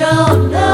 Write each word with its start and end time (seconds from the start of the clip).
Don't 0.00 0.50
know 0.50 0.69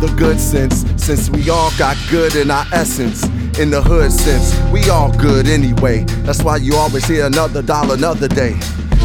the 0.00 0.08
good 0.16 0.38
sense. 0.38 0.84
Since 0.96 1.30
we 1.30 1.50
all 1.50 1.70
got 1.78 1.96
good 2.10 2.36
in 2.36 2.50
our 2.50 2.66
essence. 2.72 3.24
In 3.58 3.70
the 3.70 3.82
hood 3.82 4.12
sense, 4.12 4.56
we 4.70 4.88
all 4.88 5.12
good 5.18 5.48
anyway. 5.48 6.04
That's 6.24 6.42
why 6.42 6.56
you 6.56 6.76
always 6.76 7.04
hear 7.06 7.26
another 7.26 7.62
dollar, 7.62 7.94
another 7.94 8.28
day. 8.28 8.56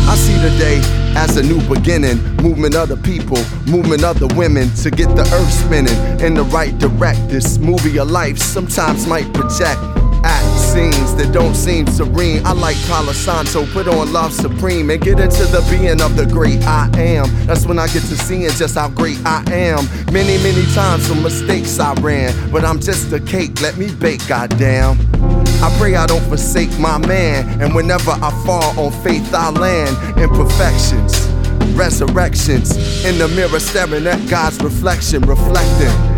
I 0.05 0.15
see 0.15 0.35
the 0.35 0.55
day 0.59 0.81
as 1.15 1.37
a 1.37 1.43
new 1.43 1.61
beginning. 1.67 2.17
Movement 2.37 2.75
of 2.75 2.89
the 2.89 2.97
people, 2.97 3.37
movement 3.65 4.03
of 4.03 4.19
the 4.19 4.27
women 4.35 4.69
to 4.75 4.91
get 4.91 5.07
the 5.15 5.23
earth 5.33 5.53
spinning 5.53 5.97
in 6.19 6.35
the 6.35 6.43
right 6.43 6.77
direct. 6.77 7.29
This 7.29 7.57
movie 7.57 7.97
of 7.97 8.11
life 8.11 8.37
sometimes 8.37 9.07
might 9.07 9.31
project 9.33 9.79
act 10.23 10.52
scenes 10.73 11.13
that 11.15 11.31
don't 11.31 11.53
seem 11.53 11.85
serene. 11.85 12.43
I 12.45 12.53
like 12.53 12.77
Palo 12.87 13.13
Santo, 13.13 13.65
put 13.67 13.87
on 13.87 14.11
Love 14.11 14.33
Supreme 14.33 14.89
and 14.89 14.99
get 14.99 15.19
into 15.19 15.45
the 15.45 15.61
being 15.69 16.01
of 16.01 16.15
the 16.15 16.25
great 16.25 16.63
I 16.63 16.89
am. 16.97 17.27
That's 17.45 17.67
when 17.67 17.77
I 17.77 17.85
get 17.87 18.01
to 18.09 18.17
seeing 18.17 18.49
just 18.49 18.75
how 18.75 18.89
great 18.89 19.19
I 19.23 19.43
am. 19.51 19.85
Many, 20.11 20.37
many 20.41 20.65
times 20.73 21.07
for 21.07 21.15
mistakes 21.15 21.79
I 21.79 21.93
ran, 22.01 22.33
but 22.51 22.65
I'm 22.65 22.79
just 22.79 23.13
a 23.13 23.19
cake, 23.19 23.61
let 23.61 23.77
me 23.77 23.93
bake, 23.93 24.27
goddamn. 24.27 24.97
I 25.61 25.73
pray 25.77 25.95
I 25.95 26.07
don't 26.07 26.25
forsake 26.27 26.73
my 26.79 26.97
man, 26.97 27.61
and 27.61 27.75
whenever 27.75 28.11
I 28.11 28.31
fall 28.43 28.77
on 28.79 28.91
faith, 29.03 29.31
I 29.33 29.51
land 29.51 29.95
imperfections, 30.17 31.13
resurrections. 31.77 32.75
In 33.05 33.19
the 33.19 33.27
mirror, 33.27 33.59
staring 33.59 34.07
at 34.07 34.27
God's 34.27 34.59
reflection, 34.63 35.21
reflecting 35.21 36.12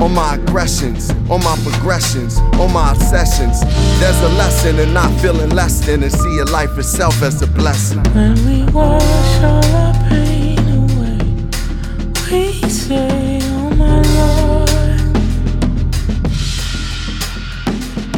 on 0.00 0.14
my 0.14 0.34
aggressions, 0.34 1.10
on 1.30 1.42
my 1.42 1.56
progressions, 1.62 2.38
on 2.60 2.72
my 2.72 2.92
obsessions. 2.92 3.60
There's 4.00 4.20
a 4.22 4.28
lesson 4.36 4.78
in 4.78 4.92
not 4.92 5.10
feeling 5.20 5.50
less 5.50 5.84
than 5.84 6.02
and 6.02 6.12
seeing 6.12 6.46
life 6.46 6.76
itself 6.78 7.22
as 7.22 7.42
a 7.42 7.46
blessing. 7.46 8.02
When 8.14 8.34
we 8.46 8.64
wash 8.72 9.42
all 9.42 9.64
our 9.64 9.94
pain 10.08 10.58
away, 10.68 11.18
we 12.30 12.68
say, 12.68 13.38
Oh 13.42 13.70
my 13.70 14.02
Lord. 14.16 14.70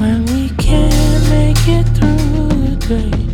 When 0.01 0.25
we 0.27 0.51
can't 0.57 1.29
make 1.31 1.69
it 1.69 1.87
through 1.97 2.77
the 2.77 2.87
day, 2.89 3.28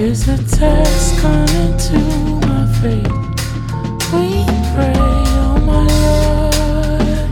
Is 0.00 0.28
a 0.28 0.38
test 0.38 1.18
coming 1.20 1.76
to 1.76 1.98
my 2.48 2.64
faith? 2.80 3.12
We 4.14 4.46
pray, 4.72 4.94
Oh 4.96 5.60
my 5.60 5.84
Lord. 6.00 7.28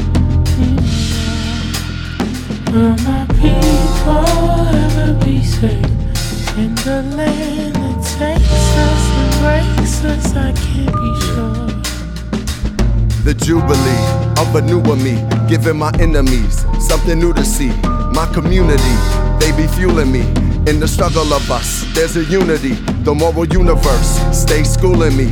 Will 2.71 2.97
my 3.09 3.25
people 3.41 4.29
ever 4.85 5.15
be 5.25 5.43
safe 5.43 6.59
in 6.59 6.75
the 6.85 7.03
land 7.17 7.75
that 7.75 7.99
takes 8.19 8.77
us 8.87 9.05
and 9.17 9.33
breaks 9.41 10.05
us? 10.05 10.37
I 10.37 10.53
can't 10.53 10.93
be 10.93 11.13
sure. 11.25 11.73
The 13.25 13.33
jubilee 13.33 14.07
of 14.43 14.55
a 14.55 14.61
newer 14.61 14.97
me, 14.97 15.17
giving 15.49 15.79
my 15.79 15.91
enemies 15.99 16.67
something 16.87 17.19
new 17.19 17.33
to 17.33 17.45
see. 17.47 17.73
My 18.13 18.31
community, 18.35 18.97
they 19.41 19.53
be 19.53 19.67
fueling 19.67 20.13
me. 20.13 20.21
In 20.71 20.81
the 20.81 20.89
struggle 20.89 21.33
of 21.33 21.51
us, 21.51 21.85
there's 21.95 22.17
a 22.17 22.25
unity. 22.25 22.75
The 23.05 23.15
moral 23.15 23.47
universe, 23.47 24.21
stay 24.37 24.65
schooling 24.65 25.17
me. 25.17 25.27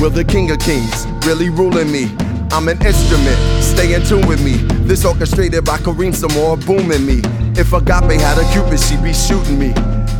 Will 0.00 0.10
the 0.10 0.24
King 0.24 0.50
of 0.50 0.58
Kings 0.58 1.06
really 1.26 1.48
ruling 1.48 1.90
me? 1.90 2.14
I'm 2.50 2.68
an 2.68 2.84
instrument, 2.84 3.38
stay 3.62 3.94
in 3.94 4.02
tune 4.04 4.26
with 4.26 4.44
me. 4.44 4.56
This 4.86 5.04
orchestrated 5.04 5.64
by 5.64 5.78
Kareem 5.78 6.12
Samore 6.12 6.58
booming 6.66 7.06
me. 7.06 7.22
If 7.58 7.72
Agape 7.72 8.20
had 8.20 8.38
a 8.38 8.52
cupid, 8.52 8.78
she'd 8.78 9.02
be 9.02 9.12
shooting 9.14 9.58
me. 9.58 9.72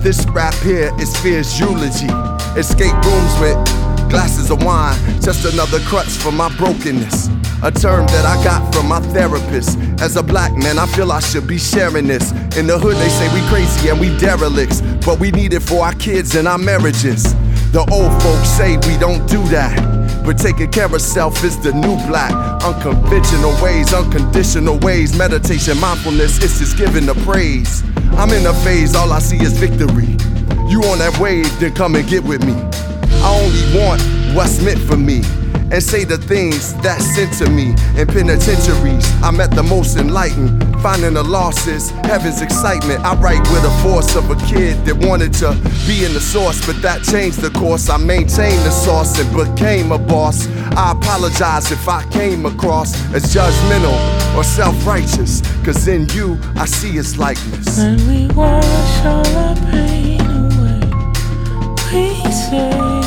This 0.03 0.25
rap 0.31 0.55
here 0.63 0.91
is 0.99 1.15
fear's 1.19 1.61
eulogy. 1.61 2.09
Escape 2.57 2.95
rooms 3.05 3.35
with 3.41 3.57
glasses 4.13 4.51
of 4.51 4.63
wine, 4.63 4.95
just 5.23 5.51
another 5.51 5.81
crutch 5.81 6.11
for 6.19 6.31
my 6.31 6.55
brokenness. 6.59 7.29
A 7.63 7.71
term 7.71 8.07
that 8.09 8.27
I 8.27 8.37
got 8.45 8.75
from 8.75 8.87
my 8.87 9.01
therapist. 9.01 9.79
As 10.03 10.17
a 10.17 10.23
black 10.23 10.53
man, 10.55 10.79
I 10.79 10.87
feel 10.87 11.11
I 11.11 11.21
should 11.21 11.47
be 11.47 11.57
sharing 11.57 12.09
this. 12.09 12.31
In 12.59 12.67
the 12.67 12.79
hood, 12.79 12.97
they 12.97 13.09
say 13.09 13.33
we 13.33 13.41
crazy 13.49 13.89
and 13.89 13.99
we 13.99 14.15
derelicts, 14.19 14.83
but 15.07 15.19
we 15.19 15.31
need 15.31 15.55
it 15.55 15.61
for 15.61 15.83
our 15.87 15.95
kids 15.95 16.35
and 16.35 16.47
our 16.47 16.59
marriages. 16.59 17.23
The 17.73 17.81
old 17.91 18.13
folks 18.23 18.49
say 18.51 18.77
we 18.87 18.99
don't 18.99 19.27
do 19.27 19.43
that. 19.49 19.81
But 20.27 20.37
taking 20.37 20.71
care 20.71 20.95
of 20.95 21.01
self 21.01 21.43
is 21.43 21.59
the 21.59 21.73
new 21.73 21.97
black. 22.07 22.33
Unconventional 22.63 23.55
ways, 23.63 23.95
unconditional 23.95 24.79
ways. 24.81 25.17
Meditation, 25.17 25.81
mindfulness, 25.81 26.45
it's 26.45 26.59
just 26.59 26.77
giving 26.77 27.07
the 27.07 27.15
praise. 27.25 27.83
I'm 28.19 28.29
in 28.29 28.45
a 28.45 28.53
phase, 28.63 28.95
all 28.95 29.11
I 29.11 29.21
see 29.21 29.39
is 29.39 29.57
victory. 29.57 30.19
You 30.69 30.83
on 30.93 30.99
that 30.99 31.19
wave, 31.19 31.49
then 31.61 31.75
come 31.75 31.95
and 31.95 32.07
get 32.07 32.23
with 32.23 32.45
me. 32.45 32.53
I 33.23 33.41
only 33.41 33.79
want 33.79 34.03
what's 34.35 34.61
meant 34.61 34.81
for 34.81 34.97
me. 34.97 35.23
And 35.73 35.83
say 35.83 36.05
the 36.05 36.19
things 36.19 36.75
that's 36.83 37.03
sent 37.15 37.33
to 37.39 37.49
me. 37.49 37.71
In 37.97 38.07
penitentiaries, 38.07 39.11
I'm 39.23 39.41
at 39.41 39.53
the 39.53 39.63
most 39.63 39.97
enlightened. 39.97 40.61
Finding 40.83 41.15
the 41.15 41.23
losses, 41.23 41.89
heaven's 42.05 42.43
excitement. 42.43 43.01
I 43.01 43.15
write 43.15 43.41
with 43.51 43.63
the 43.63 43.71
force 43.83 44.15
of 44.15 44.29
a 44.31 44.37
kid 44.45 44.85
that 44.85 44.97
wanted 44.97 45.33
to 45.35 45.53
be 45.87 46.05
in 46.05 46.13
the 46.13 46.21
source, 46.21 46.61
but 46.67 46.83
that 46.83 47.05
changed 47.05 47.41
the 47.41 47.49
course. 47.59 47.89
I 47.89 47.97
maintained 47.97 48.63
the 48.67 48.71
sauce 48.71 49.19
and 49.19 49.35
became 49.35 49.93
a 49.93 49.99
boss. 49.99 50.47
I 50.77 50.93
apologize 50.93 51.73
if 51.73 51.89
I 51.89 52.05
came 52.11 52.45
across 52.45 52.93
as 53.15 53.33
judgmental 53.35 53.97
or 54.37 54.45
self 54.45 54.87
righteous, 54.87 55.41
cause 55.65 55.89
in 55.89 56.07
you 56.11 56.39
I 56.57 56.67
see 56.67 56.91
his 56.91 57.17
likeness. 57.17 57.79
When 57.79 57.97
we 58.09 58.27
wash 58.35 59.07
all 59.07 59.27
our 59.39 59.57
pain 59.71 60.21
away, 60.21 60.81
we 61.93 62.31
say, 62.31 63.02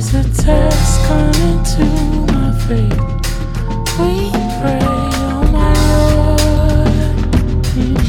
Is 0.00 0.14
a 0.14 0.22
test 0.22 1.04
coming 1.04 1.62
to 1.74 1.84
my 2.32 2.50
faith? 2.66 3.00
We 3.98 4.12
pray, 4.58 4.80
Oh 4.82 5.44
my 5.52 5.74
Lord. 6.16 7.16
Mm. 7.76 8.00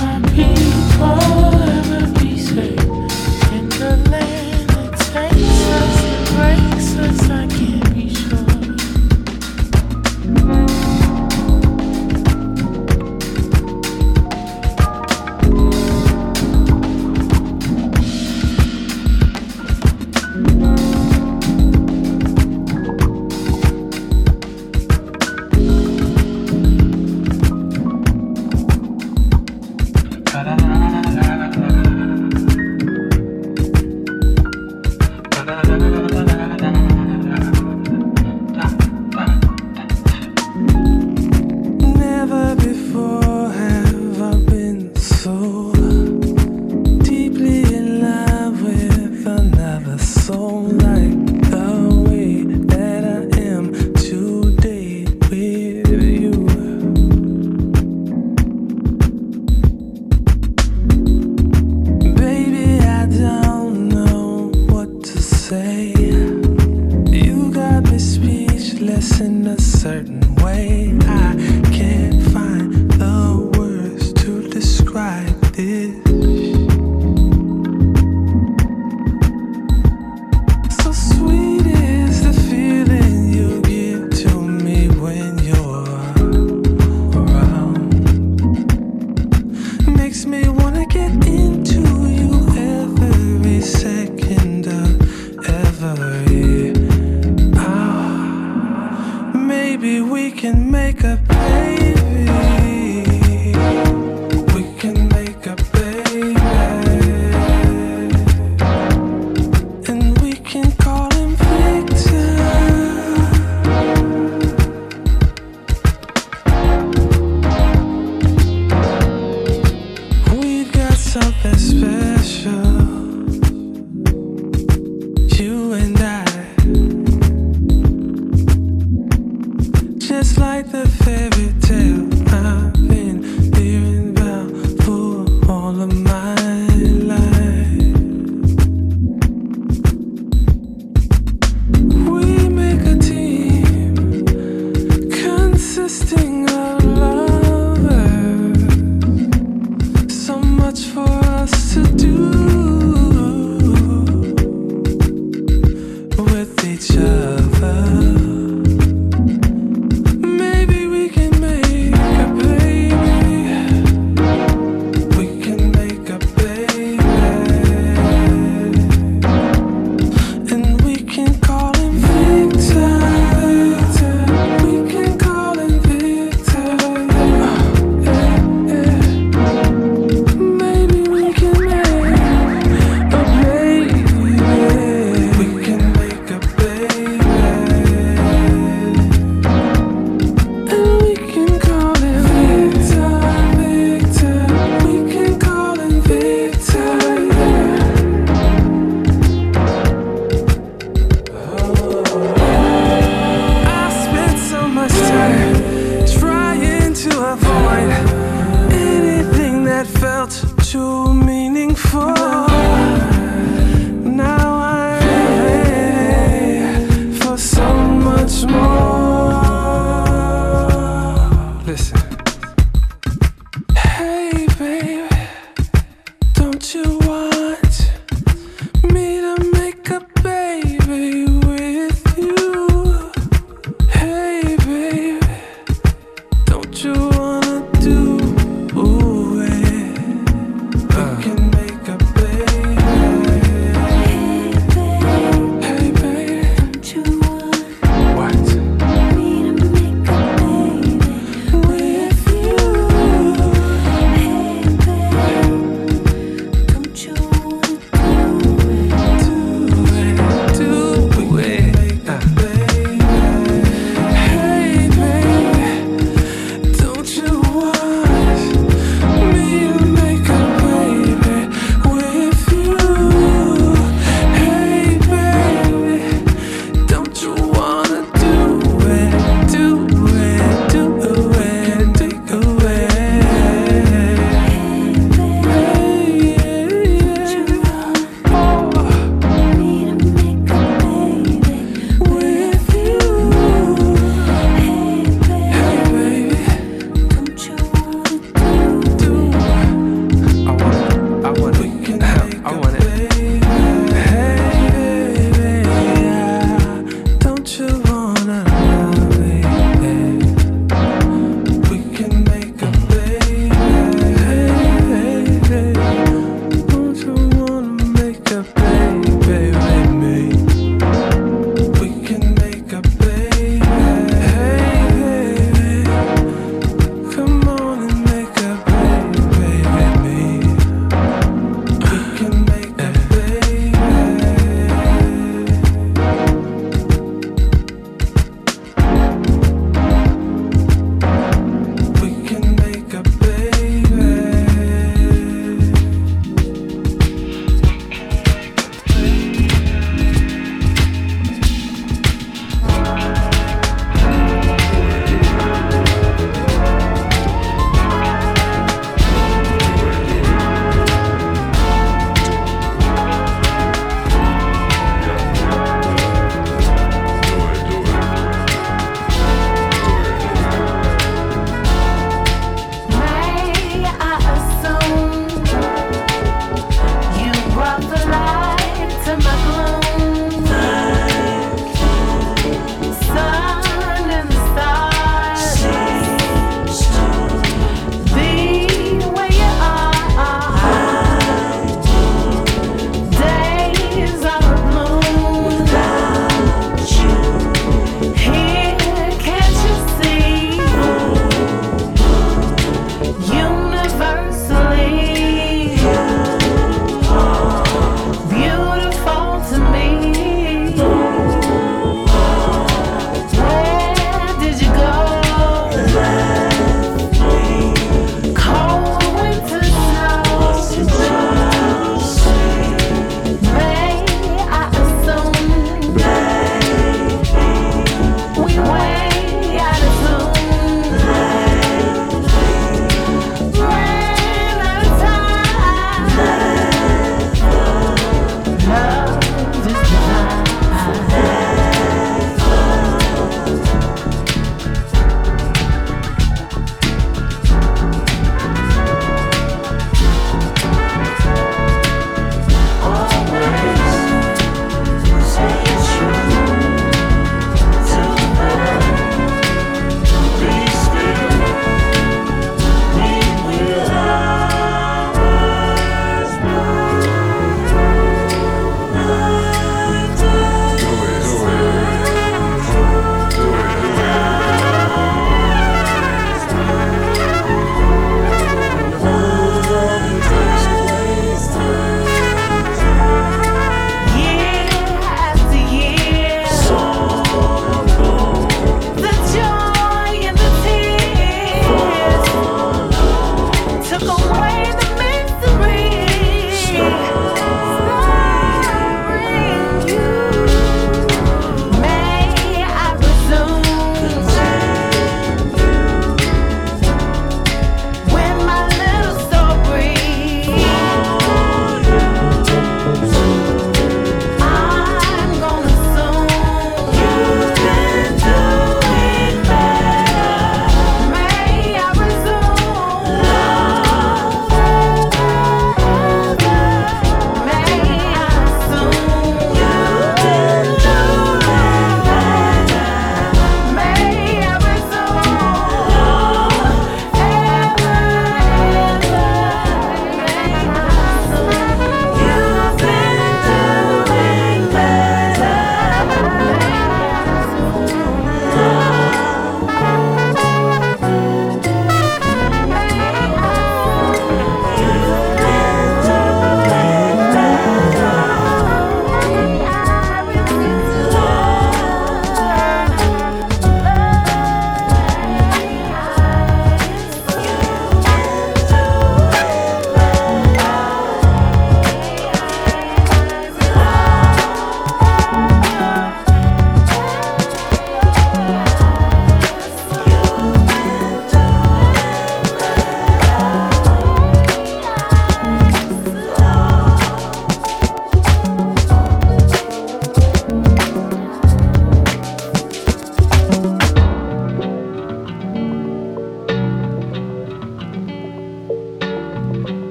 My 0.00 0.16
people 0.32 1.85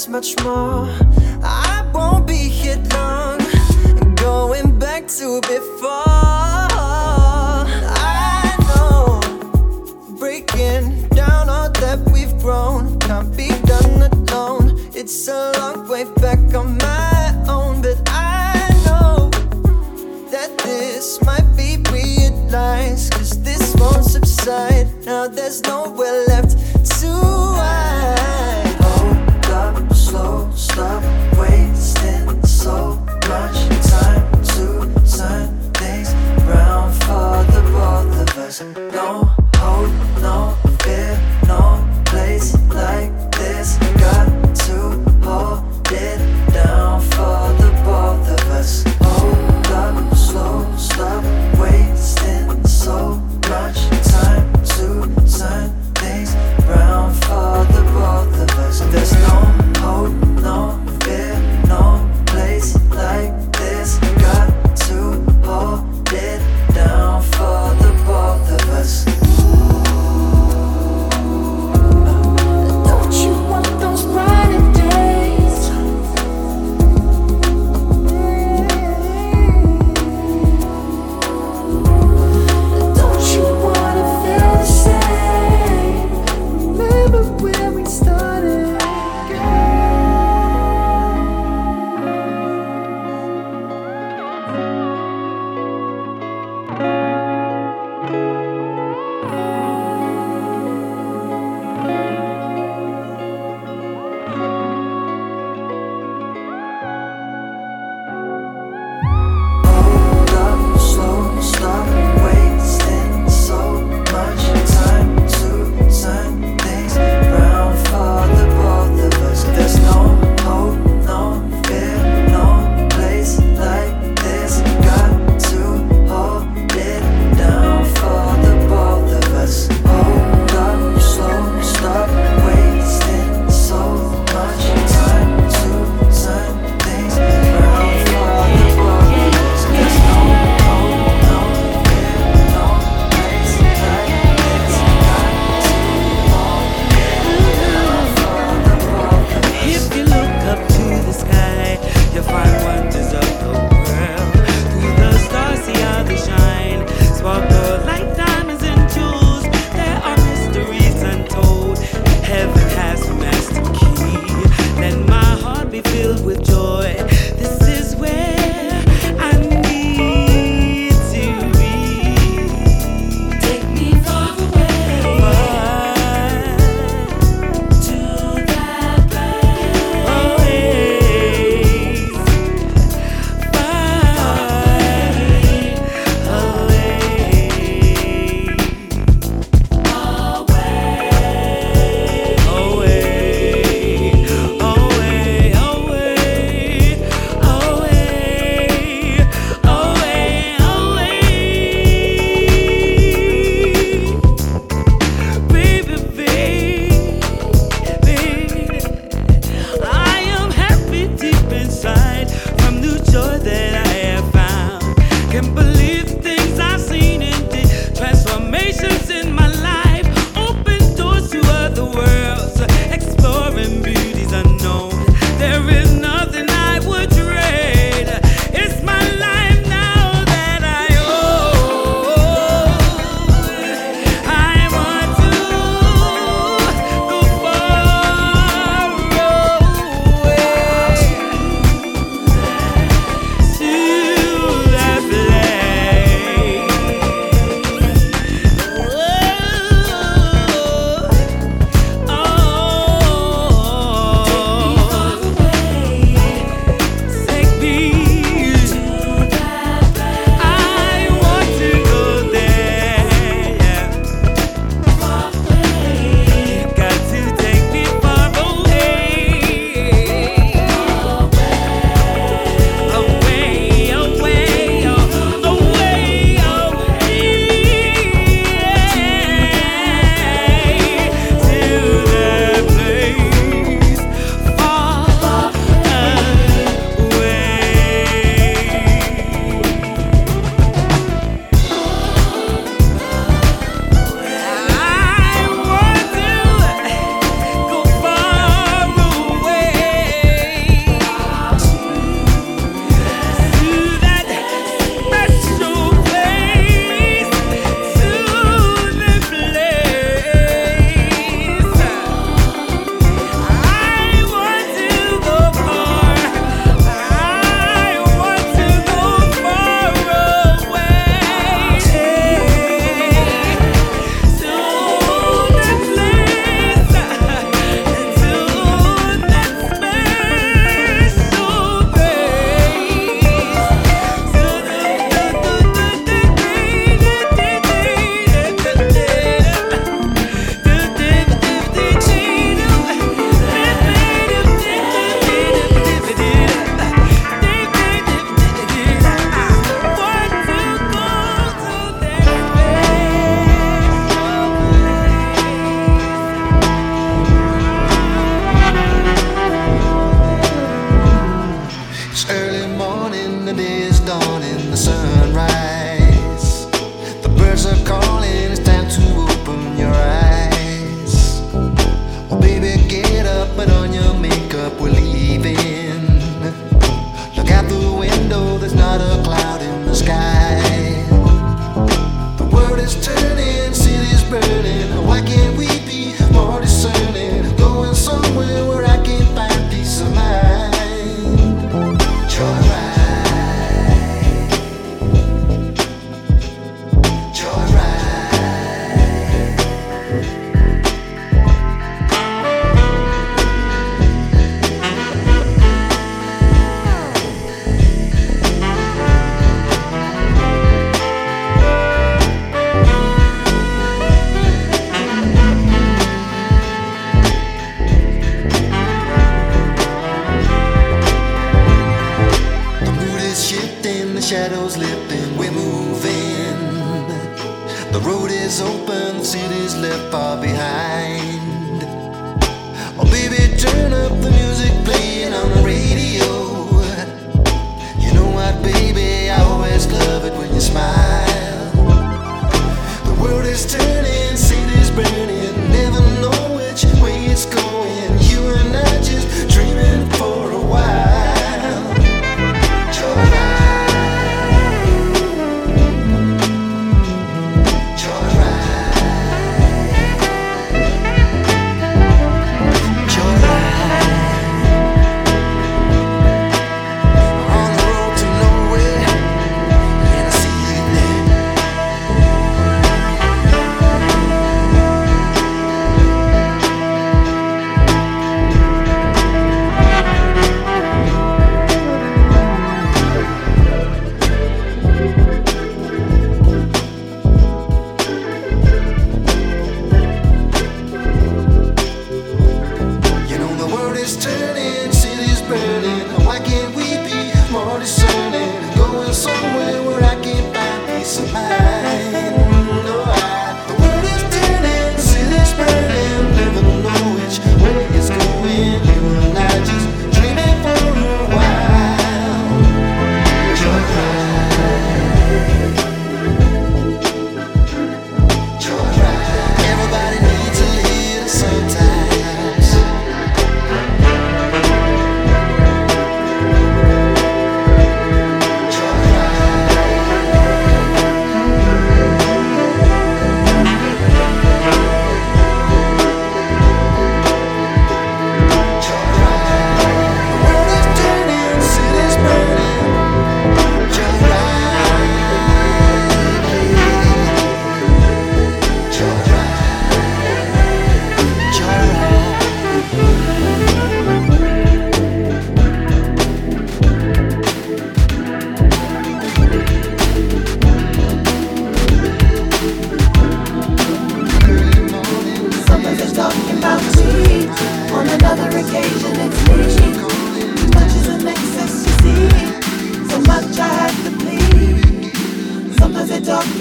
there's 0.00 0.08
much 0.08 0.44
more. 0.44 0.88
I 1.42 1.86
won't 1.92 2.26
be 2.26 2.48
here 2.48 2.82
long. 2.94 3.38
Going 4.14 4.78
back 4.78 5.06
to 5.18 5.40
before. 5.42 5.90
I 7.92 8.56
know 8.68 9.20
breaking 10.18 11.08
down 11.08 11.50
all 11.50 11.70
that 11.70 11.98
we've 12.12 12.38
grown 12.38 12.98
can't 13.00 13.36
be 13.36 13.48
done 13.66 14.02
alone. 14.12 14.80
It's 14.94 15.28
a 15.28 15.52
long 15.58 15.86
way 15.88 16.04
back 16.16 16.38
on 16.54 16.78
my 16.78 17.44
own, 17.46 17.82
but 17.82 17.98
I 18.06 18.70
know 18.86 19.28
that 20.30 20.56
this 20.58 21.20
might 21.22 21.48
be 21.56 21.76
realized. 21.92 23.12
Cause 23.12 23.42
this 23.42 23.74
won't 23.76 24.04
subside. 24.04 24.88
Now 25.04 25.28
there's 25.28 25.60
no 25.64 25.89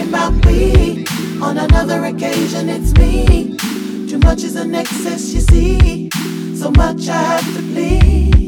about 0.10 0.34
me. 0.46 1.06
On 1.42 1.58
another 1.58 2.04
occasion, 2.06 2.68
it's 2.68 2.94
me. 2.94 3.56
Too 4.08 4.20
much 4.20 4.44
is 4.44 4.56
an 4.56 4.74
excess, 4.74 5.34
you 5.34 5.42
see. 5.42 6.10
So 6.56 6.72
much 6.72 7.08
I 7.08 7.22
have 7.38 7.56
to 7.56 7.62
plead. 7.74 8.39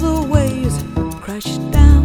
the 0.00 0.20
waves 0.28 0.84
crash 1.22 1.56
down. 1.70 1.95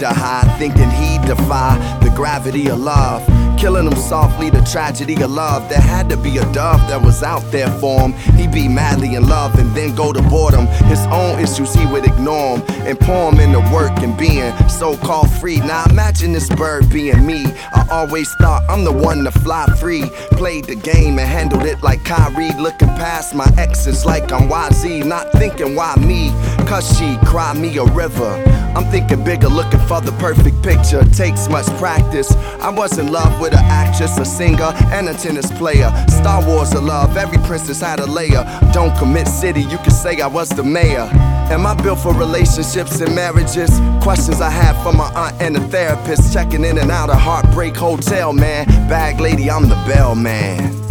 We 0.00 0.06
high, 0.06 0.56
thinking 0.58 0.90
he'd 0.90 1.20
defy 1.26 1.76
the 2.02 2.10
gravity 2.16 2.68
of 2.68 2.78
love. 2.78 3.29
Killing 3.60 3.86
him 3.86 3.96
softly, 3.96 4.48
the 4.48 4.62
tragedy 4.62 5.20
of 5.22 5.30
love. 5.32 5.68
There 5.68 5.82
had 5.82 6.08
to 6.08 6.16
be 6.16 6.38
a 6.38 6.52
dove 6.54 6.80
that 6.88 7.02
was 7.02 7.22
out 7.22 7.42
there 7.52 7.68
for 7.78 8.00
him. 8.00 8.12
He'd 8.34 8.52
be 8.52 8.66
madly 8.66 9.16
in 9.16 9.28
love 9.28 9.54
and 9.58 9.76
then 9.76 9.94
go 9.94 10.14
to 10.14 10.22
boredom. 10.22 10.66
His 10.88 11.00
own 11.08 11.38
issues 11.38 11.74
he 11.74 11.84
would 11.84 12.06
ignore 12.06 12.56
him 12.56 12.86
and 12.86 12.98
pour 12.98 13.30
him 13.30 13.38
into 13.38 13.60
work 13.70 13.92
and 13.98 14.16
being 14.16 14.56
so 14.70 14.96
called 14.96 15.30
free. 15.30 15.58
Now 15.58 15.84
imagine 15.90 16.32
this 16.32 16.48
bird 16.48 16.88
being 16.88 17.26
me. 17.26 17.44
I 17.74 17.86
always 17.90 18.32
thought 18.36 18.62
I'm 18.66 18.82
the 18.82 18.92
one 18.92 19.24
to 19.24 19.30
fly 19.30 19.66
free. 19.78 20.04
Played 20.40 20.64
the 20.64 20.76
game 20.76 21.18
and 21.18 21.28
handled 21.28 21.64
it 21.64 21.82
like 21.82 22.02
Kyrie. 22.02 22.52
Looking 22.58 22.88
past 22.88 23.34
my 23.34 23.52
exes 23.58 24.06
like 24.06 24.32
I'm 24.32 24.48
YZ. 24.48 25.04
Not 25.04 25.30
thinking 25.32 25.74
why 25.74 25.96
me, 25.96 26.30
cause 26.66 26.96
she 26.98 27.18
cried 27.26 27.58
me 27.58 27.76
a 27.76 27.84
river. 27.84 28.42
I'm 28.74 28.84
thinking 28.90 29.22
bigger, 29.24 29.48
looking 29.48 29.80
for 29.80 30.00
the 30.00 30.12
perfect 30.12 30.62
picture. 30.62 31.04
Takes 31.10 31.48
much 31.48 31.66
practice. 31.76 32.32
I 32.60 32.70
was 32.70 32.96
in 32.98 33.10
love 33.10 33.40
with 33.40 33.49
an 33.52 33.64
actress, 33.66 34.18
a 34.18 34.24
singer, 34.24 34.72
and 34.92 35.08
a 35.08 35.14
tennis 35.14 35.50
player. 35.52 35.90
Star 36.08 36.44
Wars 36.46 36.72
of 36.74 36.84
love, 36.84 37.16
every 37.16 37.38
princess 37.38 37.80
had 37.80 38.00
a 38.00 38.06
layer. 38.06 38.44
Don't 38.72 38.96
commit 38.98 39.26
city, 39.28 39.62
you 39.62 39.78
can 39.78 39.90
say 39.90 40.20
I 40.20 40.26
was 40.26 40.48
the 40.50 40.62
mayor. 40.62 41.08
Am 41.50 41.66
I 41.66 41.74
built 41.74 41.98
for 41.98 42.14
relationships 42.14 43.00
and 43.00 43.14
marriages? 43.14 43.70
Questions 44.02 44.40
I 44.40 44.50
have 44.50 44.80
for 44.84 44.92
my 44.92 45.12
aunt 45.14 45.40
and 45.40 45.56
a 45.56 45.60
therapist. 45.68 46.32
Checking 46.32 46.64
in 46.64 46.78
and 46.78 46.90
out 46.90 47.10
of 47.10 47.18
Heartbreak 47.18 47.76
Hotel, 47.76 48.32
man. 48.32 48.66
Bag 48.88 49.20
lady, 49.20 49.50
I'm 49.50 49.68
the 49.68 49.74
bellman. 49.88 50.89